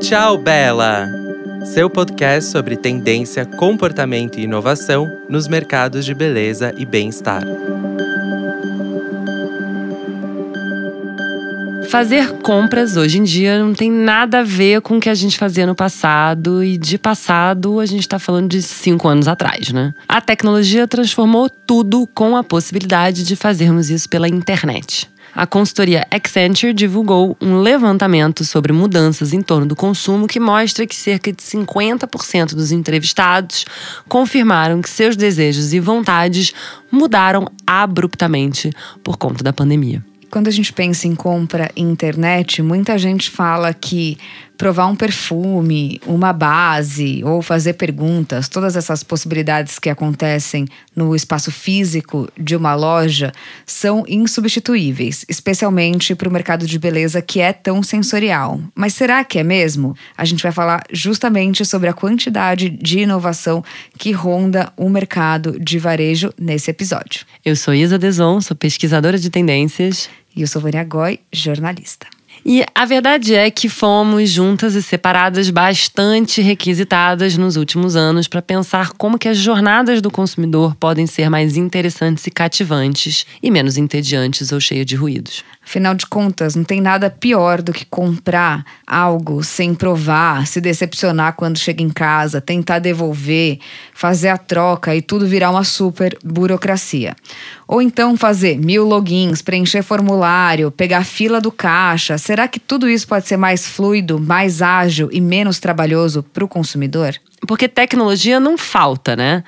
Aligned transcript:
Tchau, 0.00 0.38
Bela! 0.38 1.08
Seu 1.64 1.90
podcast 1.90 2.52
sobre 2.52 2.76
tendência, 2.76 3.44
comportamento 3.44 4.38
e 4.38 4.44
inovação 4.44 5.10
nos 5.28 5.48
mercados 5.48 6.04
de 6.04 6.14
beleza 6.14 6.72
e 6.78 6.86
bem-estar. 6.86 7.42
Fazer 11.88 12.34
compras 12.38 12.96
hoje 12.96 13.18
em 13.18 13.24
dia 13.24 13.58
não 13.58 13.74
tem 13.74 13.90
nada 13.90 14.40
a 14.40 14.44
ver 14.44 14.80
com 14.80 14.98
o 14.98 15.00
que 15.00 15.08
a 15.08 15.14
gente 15.14 15.36
fazia 15.36 15.66
no 15.66 15.74
passado, 15.74 16.62
e 16.62 16.78
de 16.78 16.98
passado 16.98 17.80
a 17.80 17.86
gente 17.86 18.02
está 18.02 18.18
falando 18.18 18.48
de 18.48 18.62
cinco 18.62 19.08
anos 19.08 19.26
atrás, 19.26 19.72
né? 19.72 19.92
A 20.08 20.20
tecnologia 20.20 20.86
transformou 20.86 21.50
tudo 21.50 22.06
com 22.14 22.36
a 22.36 22.44
possibilidade 22.44 23.24
de 23.24 23.34
fazermos 23.34 23.90
isso 23.90 24.08
pela 24.08 24.28
internet 24.28 25.10
a 25.36 25.46
consultoria 25.46 26.06
Accenture 26.10 26.72
divulgou 26.72 27.36
um 27.42 27.60
levantamento 27.60 28.42
sobre 28.42 28.72
mudanças 28.72 29.34
em 29.34 29.42
torno 29.42 29.66
do 29.66 29.76
consumo 29.76 30.26
que 30.26 30.40
mostra 30.40 30.86
que 30.86 30.96
cerca 30.96 31.30
de 31.30 31.42
50% 31.42 32.54
dos 32.54 32.72
entrevistados 32.72 33.66
confirmaram 34.08 34.80
que 34.80 34.88
seus 34.88 35.14
desejos 35.14 35.74
e 35.74 35.78
vontades 35.78 36.54
mudaram 36.90 37.46
abruptamente 37.66 38.70
por 39.04 39.18
conta 39.18 39.44
da 39.44 39.52
pandemia. 39.52 40.02
Quando 40.30 40.48
a 40.48 40.50
gente 40.50 40.72
pensa 40.72 41.06
em 41.06 41.14
compra 41.14 41.70
internet, 41.76 42.62
muita 42.62 42.98
gente 42.98 43.30
fala 43.30 43.72
que 43.74 44.16
provar 44.56 44.86
um 44.86 44.96
perfume, 44.96 46.00
uma 46.06 46.32
base 46.32 47.22
ou 47.24 47.42
fazer 47.42 47.74
perguntas, 47.74 48.48
todas 48.48 48.76
essas 48.76 49.02
possibilidades 49.02 49.78
que 49.78 49.90
acontecem 49.90 50.66
no 50.94 51.14
espaço 51.14 51.52
físico 51.52 52.28
de 52.38 52.56
uma 52.56 52.74
loja 52.74 53.32
são 53.64 54.04
insubstituíveis, 54.08 55.24
especialmente 55.28 56.14
para 56.14 56.28
o 56.28 56.32
mercado 56.32 56.66
de 56.66 56.78
beleza 56.78 57.20
que 57.20 57.40
é 57.40 57.52
tão 57.52 57.82
sensorial. 57.82 58.60
Mas 58.74 58.94
será 58.94 59.24
que 59.24 59.38
é 59.38 59.44
mesmo? 59.44 59.94
A 60.16 60.24
gente 60.24 60.42
vai 60.42 60.52
falar 60.52 60.82
justamente 60.92 61.64
sobre 61.64 61.88
a 61.88 61.92
quantidade 61.92 62.70
de 62.70 63.00
inovação 63.00 63.62
que 63.98 64.12
ronda 64.12 64.72
o 64.76 64.88
mercado 64.88 65.58
de 65.60 65.78
varejo 65.78 66.32
nesse 66.38 66.70
episódio. 66.70 67.26
Eu 67.44 67.54
sou 67.54 67.74
Isa 67.74 67.98
Deson, 67.98 68.40
sou 68.40 68.56
pesquisadora 68.56 69.18
de 69.18 69.30
tendências. 69.30 70.08
E 70.34 70.42
eu 70.42 70.46
sou 70.46 70.60
Vânia 70.60 70.84
Goy, 70.84 71.18
jornalista. 71.32 72.06
E 72.48 72.64
a 72.72 72.84
verdade 72.84 73.34
é 73.34 73.50
que 73.50 73.68
fomos 73.68 74.30
juntas 74.30 74.76
e 74.76 74.80
separadas 74.80 75.50
bastante 75.50 76.40
requisitadas 76.40 77.36
nos 77.36 77.56
últimos 77.56 77.96
anos 77.96 78.28
para 78.28 78.40
pensar 78.40 78.92
como 78.92 79.18
que 79.18 79.28
as 79.28 79.36
jornadas 79.36 80.00
do 80.00 80.12
consumidor 80.12 80.76
podem 80.76 81.08
ser 81.08 81.28
mais 81.28 81.56
interessantes 81.56 82.24
e 82.24 82.30
cativantes 82.30 83.26
e 83.42 83.50
menos 83.50 83.76
entediantes 83.76 84.52
ou 84.52 84.60
cheias 84.60 84.86
de 84.86 84.94
ruídos. 84.94 85.42
Afinal 85.68 85.94
de 85.94 86.06
contas, 86.06 86.54
não 86.54 86.62
tem 86.62 86.80
nada 86.80 87.10
pior 87.10 87.60
do 87.60 87.72
que 87.72 87.84
comprar 87.84 88.64
algo 88.86 89.42
sem 89.42 89.74
provar, 89.74 90.46
se 90.46 90.60
decepcionar 90.60 91.32
quando 91.32 91.58
chega 91.58 91.82
em 91.82 91.90
casa, 91.90 92.40
tentar 92.40 92.78
devolver, 92.78 93.58
fazer 93.92 94.28
a 94.28 94.38
troca 94.38 94.94
e 94.94 95.02
tudo 95.02 95.26
virar 95.26 95.50
uma 95.50 95.64
super 95.64 96.16
burocracia. 96.24 97.16
Ou 97.66 97.82
então 97.82 98.16
fazer 98.16 98.56
mil 98.56 98.84
logins, 98.84 99.42
preencher 99.42 99.82
formulário, 99.82 100.70
pegar 100.70 101.04
fila 101.04 101.40
do 101.40 101.50
caixa. 101.50 102.16
Será 102.16 102.46
que 102.46 102.60
tudo 102.60 102.88
isso 102.88 103.08
pode 103.08 103.26
ser 103.26 103.36
mais 103.36 103.66
fluido, 103.66 104.20
mais 104.20 104.62
ágil 104.62 105.08
e 105.10 105.20
menos 105.20 105.58
trabalhoso 105.58 106.22
para 106.22 106.44
o 106.44 106.48
consumidor? 106.48 107.16
Porque 107.46 107.68
tecnologia 107.68 108.40
não 108.40 108.56
falta, 108.56 109.14
né? 109.14 109.44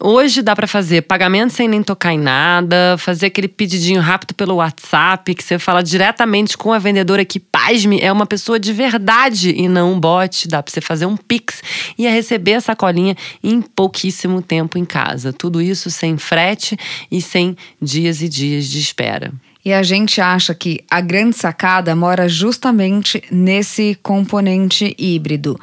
Hoje 0.00 0.42
dá 0.42 0.54
para 0.54 0.66
fazer 0.66 1.02
pagamento 1.02 1.52
sem 1.52 1.68
nem 1.68 1.82
tocar 1.82 2.12
em 2.12 2.18
nada, 2.18 2.96
fazer 2.98 3.26
aquele 3.26 3.48
pedidinho 3.48 4.00
rápido 4.00 4.34
pelo 4.34 4.56
WhatsApp, 4.56 5.34
que 5.34 5.42
você 5.42 5.58
fala 5.58 5.82
diretamente 5.82 6.56
com 6.56 6.72
a 6.72 6.78
vendedora 6.78 7.24
que, 7.24 7.40
pasme, 7.40 8.00
é 8.00 8.10
uma 8.12 8.26
pessoa 8.26 8.58
de 8.58 8.72
verdade 8.72 9.50
e 9.50 9.68
não 9.68 9.92
um 9.92 10.00
bot. 10.00 10.48
Dá 10.48 10.62
para 10.62 10.72
você 10.72 10.80
fazer 10.80 11.06
um 11.06 11.16
Pix 11.16 11.62
e 11.96 12.08
receber 12.08 12.54
a 12.54 12.60
sacolinha 12.60 13.16
em 13.42 13.60
pouquíssimo 13.60 14.42
tempo 14.42 14.78
em 14.78 14.84
casa. 14.84 15.32
Tudo 15.32 15.60
isso 15.60 15.90
sem 15.90 16.16
frete 16.16 16.76
e 17.10 17.20
sem 17.20 17.56
dias 17.80 18.20
e 18.20 18.28
dias 18.28 18.66
de 18.66 18.78
espera. 18.78 19.32
E 19.64 19.72
a 19.72 19.82
gente 19.82 20.20
acha 20.20 20.54
que 20.54 20.80
a 20.90 21.00
grande 21.00 21.36
sacada 21.36 21.94
mora 21.94 22.28
justamente 22.28 23.22
nesse 23.30 23.98
componente 24.02 24.94
híbrido 24.98 25.58